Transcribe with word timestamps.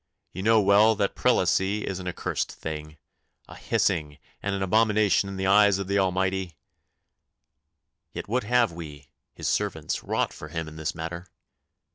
Ye 0.33 0.41
know 0.41 0.59
well 0.59 0.95
that 0.95 1.13
Prelacy 1.13 1.85
is 1.85 1.99
an 1.99 2.07
accursed 2.07 2.51
thing 2.51 2.97
a 3.47 3.53
hissing 3.55 4.17
and 4.41 4.55
an 4.55 4.63
abomination 4.63 5.29
in 5.29 5.37
the 5.37 5.45
eyes 5.45 5.77
of 5.77 5.87
the 5.87 5.99
Almighty! 5.99 6.57
Yet 8.11 8.27
what 8.27 8.43
have 8.43 8.71
we, 8.71 9.11
His 9.35 9.47
servants, 9.47 10.01
wrought 10.03 10.33
for 10.33 10.47
Him 10.47 10.67
in 10.67 10.75
this 10.75 10.95
matter? 10.95 11.27